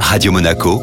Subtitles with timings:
[0.00, 0.80] Radio Monaco,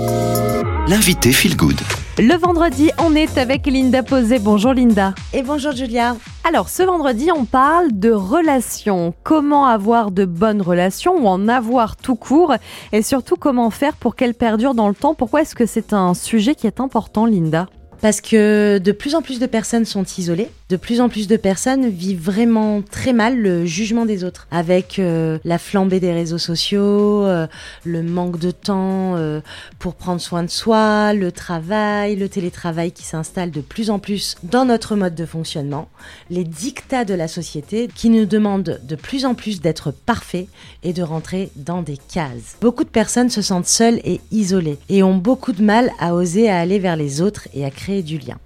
[0.88, 1.80] l'invité Feel Good.
[2.18, 4.38] Le vendredi, on est avec Linda Posé.
[4.38, 5.16] Bonjour Linda.
[5.34, 6.16] Et bonjour Julia.
[6.48, 9.14] Alors, ce vendredi, on parle de relations.
[9.24, 12.54] Comment avoir de bonnes relations ou en avoir tout court?
[12.92, 15.16] Et surtout comment faire pour qu'elles perdurent dans le temps?
[15.16, 17.68] Pourquoi est-ce que c'est un sujet qui est important, Linda?
[18.02, 21.38] Parce que de plus en plus de personnes sont isolées, de plus en plus de
[21.38, 26.40] personnes vivent vraiment très mal le jugement des autres, avec euh, la flambée des réseaux
[26.40, 27.46] sociaux, euh,
[27.84, 29.40] le manque de temps euh,
[29.78, 34.36] pour prendre soin de soi, le travail, le télétravail qui s'installe de plus en plus
[34.42, 35.90] dans notre mode de fonctionnement,
[36.32, 40.48] les dictats de la société qui nous demandent de plus en plus d'être parfaits
[40.82, 42.58] et de rentrer dans des cases.
[42.62, 46.50] Beaucoup de personnes se sentent seules et isolées et ont beaucoup de mal à oser
[46.50, 48.40] aller vers les autres et à créer du lien.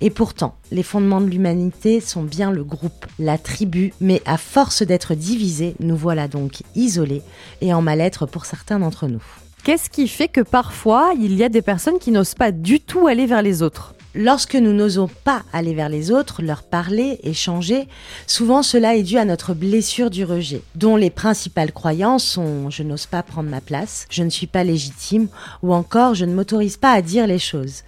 [0.00, 4.82] Et pourtant, les fondements de l'humanité sont bien le groupe, la tribu, mais à force
[4.82, 7.22] d'être divisés, nous voilà donc isolés
[7.60, 9.22] et en mal-être pour certains d'entre nous.
[9.62, 13.06] Qu'est-ce qui fait que parfois il y a des personnes qui n'osent pas du tout
[13.06, 13.94] aller vers les autres?
[14.16, 17.88] Lorsque nous n'osons pas aller vers les autres, leur parler, échanger,
[18.28, 22.84] souvent cela est dû à notre blessure du rejet, dont les principales croyances sont je
[22.84, 25.26] n'ose pas prendre ma place, je ne suis pas légitime,
[25.64, 27.82] ou encore je ne m'autorise pas à dire les choses.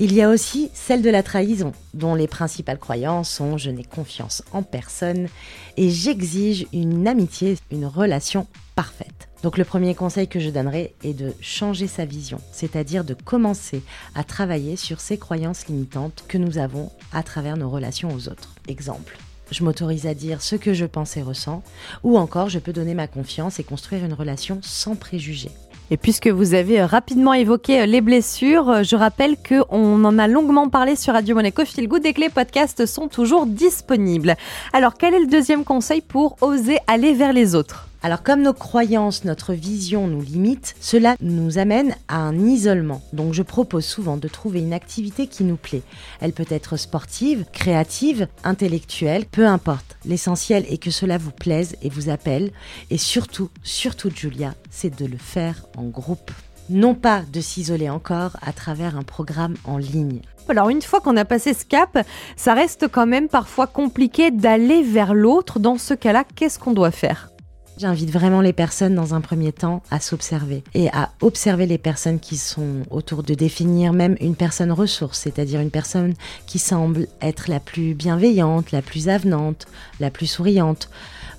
[0.00, 3.84] Il y a aussi celle de la trahison, dont les principales croyances sont je n'ai
[3.84, 5.28] confiance en personne
[5.76, 9.27] et j'exige une amitié, une relation parfaite.
[9.42, 13.82] Donc le premier conseil que je donnerai est de changer sa vision, c'est-à-dire de commencer
[14.14, 18.54] à travailler sur ces croyances limitantes que nous avons à travers nos relations aux autres.
[18.66, 19.16] Exemple.
[19.50, 21.62] Je m'autorise à dire ce que je pense et ressens,
[22.02, 25.52] ou encore je peux donner ma confiance et construire une relation sans préjugés.
[25.90, 30.96] Et puisque vous avez rapidement évoqué les blessures, je rappelle qu'on en a longuement parlé
[30.96, 34.36] sur Radio Monaco Feel Good et que les podcasts sont toujours disponibles.
[34.74, 37.87] Alors quel est le deuxième conseil pour oser aller vers les autres?
[38.00, 43.02] Alors comme nos croyances, notre vision nous limite, cela nous amène à un isolement.
[43.12, 45.82] Donc je propose souvent de trouver une activité qui nous plaît.
[46.20, 49.96] Elle peut être sportive, créative, intellectuelle, peu importe.
[50.04, 52.52] L'essentiel est que cela vous plaise et vous appelle.
[52.90, 56.30] Et surtout, surtout Julia, c'est de le faire en groupe.
[56.70, 60.20] Non pas de s'isoler encore à travers un programme en ligne.
[60.48, 61.98] Alors une fois qu'on a passé ce cap,
[62.36, 65.58] ça reste quand même parfois compliqué d'aller vers l'autre.
[65.58, 67.30] Dans ce cas-là, qu'est-ce qu'on doit faire?
[67.78, 72.18] J'invite vraiment les personnes dans un premier temps à s'observer et à observer les personnes
[72.18, 76.14] qui sont autour de définir même une personne ressource, c'est-à-dire une personne
[76.46, 79.68] qui semble être la plus bienveillante, la plus avenante,
[80.00, 80.90] la plus souriante,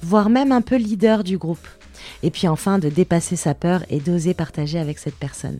[0.01, 1.67] voire même un peu leader du groupe.
[2.23, 5.59] Et puis enfin de dépasser sa peur et d'oser partager avec cette personne.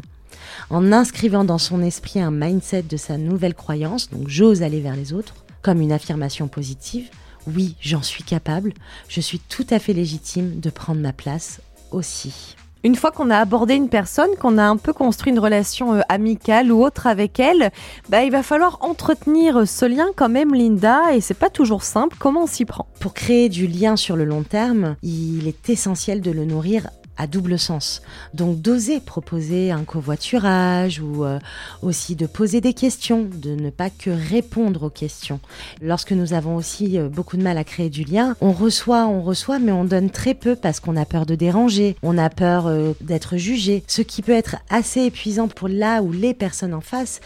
[0.70, 4.96] En inscrivant dans son esprit un mindset de sa nouvelle croyance, donc j'ose aller vers
[4.96, 7.10] les autres, comme une affirmation positive,
[7.56, 8.74] oui, j'en suis capable,
[9.08, 11.62] je suis tout à fait légitime de prendre ma place
[11.92, 12.56] aussi.
[12.86, 16.02] Une fois qu'on a abordé une personne, qu'on a un peu construit une relation euh,
[16.08, 17.72] amicale ou autre avec elle,
[18.08, 22.16] bah, il va falloir entretenir ce lien quand même, Linda, et c'est pas toujours simple.
[22.18, 22.88] Comment on s'y prend?
[23.02, 26.88] Pour créer du lien sur le long terme, il est essentiel de le nourrir
[27.20, 28.02] à double sens.
[28.34, 31.38] Donc d'oser proposer un covoiturage ou euh,
[31.84, 35.40] aussi de poser des questions, de ne pas que répondre aux questions.
[35.82, 39.22] Lorsque nous avons aussi euh, beaucoup de mal à créer du lien, on reçoit, on
[39.22, 42.68] reçoit, mais on donne très peu parce qu'on a peur de déranger, on a peur
[42.68, 46.82] euh, d'être jugé, ce qui peut être assez épuisant pour là ou les personnes en
[46.82, 47.20] face.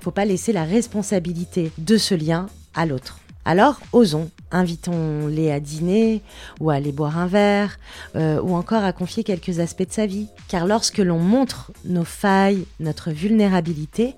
[0.00, 3.18] Faut pas laisser la responsabilité de ce lien à l'autre.
[3.46, 6.22] Alors, osons, invitons-les à dîner
[6.60, 7.78] ou à aller boire un verre
[8.16, 10.28] euh, ou encore à confier quelques aspects de sa vie.
[10.48, 14.14] Car lorsque l'on montre nos failles, notre vulnérabilité,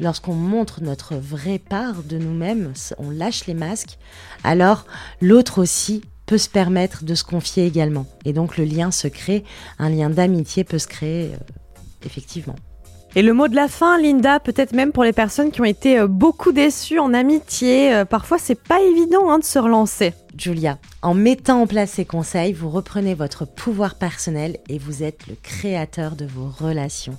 [0.00, 3.98] lorsqu'on montre notre vraie part de nous-mêmes, on lâche les masques,
[4.42, 4.86] alors
[5.20, 8.06] l'autre aussi peut se permettre de se confier également.
[8.24, 9.44] Et donc le lien se crée,
[9.78, 11.36] un lien d'amitié peut se créer euh,
[12.06, 12.56] effectivement.
[13.14, 15.98] Et le mot de la fin, Linda, peut-être même pour les personnes qui ont été
[15.98, 20.14] euh, beaucoup déçues en amitié, euh, parfois c'est pas évident hein, de se relancer.
[20.36, 25.26] Julia, en mettant en place ces conseils, vous reprenez votre pouvoir personnel et vous êtes
[25.26, 27.16] le créateur de vos relations.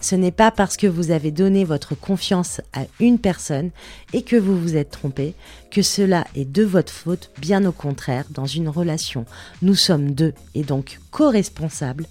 [0.00, 3.70] Ce n'est pas parce que vous avez donné votre confiance à une personne
[4.12, 5.34] et que vous vous êtes trompé
[5.70, 9.26] que cela est de votre faute, bien au contraire, dans une relation,
[9.62, 12.06] nous sommes deux et donc co-responsables.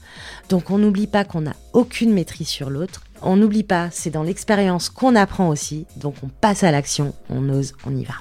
[0.50, 3.04] Donc on n'oublie pas qu'on n'a aucune maîtrise sur l'autre.
[3.22, 5.86] On n'oublie pas, c'est dans l'expérience qu'on apprend aussi.
[5.98, 8.16] Donc on passe à l'action, on ose, on y va.